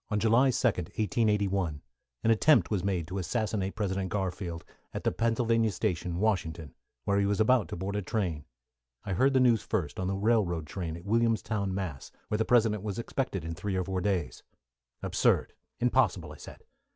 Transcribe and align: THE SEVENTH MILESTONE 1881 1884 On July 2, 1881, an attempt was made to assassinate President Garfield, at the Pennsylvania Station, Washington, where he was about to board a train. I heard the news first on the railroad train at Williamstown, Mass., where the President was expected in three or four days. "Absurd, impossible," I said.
THE 0.09 0.15
SEVENTH 0.15 0.31
MILESTONE 0.31 0.83
1881 0.97 1.53
1884 1.53 1.61
On 1.61 1.61
July 1.61 1.61
2, 1.61 1.61
1881, 1.61 1.81
an 2.23 2.31
attempt 2.31 2.71
was 2.71 2.83
made 2.83 3.07
to 3.07 3.17
assassinate 3.19 3.75
President 3.75 4.09
Garfield, 4.09 4.65
at 4.95 5.03
the 5.03 5.11
Pennsylvania 5.11 5.71
Station, 5.71 6.17
Washington, 6.17 6.73
where 7.05 7.19
he 7.19 7.27
was 7.27 7.39
about 7.39 7.67
to 7.67 7.75
board 7.75 7.95
a 7.95 8.01
train. 8.01 8.45
I 9.05 9.13
heard 9.13 9.33
the 9.33 9.39
news 9.39 9.61
first 9.61 9.99
on 9.99 10.07
the 10.07 10.15
railroad 10.15 10.65
train 10.65 10.97
at 10.97 11.05
Williamstown, 11.05 11.75
Mass., 11.75 12.11
where 12.29 12.39
the 12.39 12.45
President 12.45 12.81
was 12.81 12.97
expected 12.97 13.45
in 13.45 13.53
three 13.53 13.75
or 13.75 13.83
four 13.83 14.01
days. 14.01 14.41
"Absurd, 15.03 15.53
impossible," 15.79 16.31
I 16.33 16.37
said. 16.37 16.63